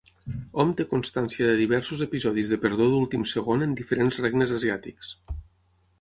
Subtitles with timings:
[0.61, 5.17] Hom té constància de diversos episodis de perdó d'últim segon en diferents regnes asiàtics.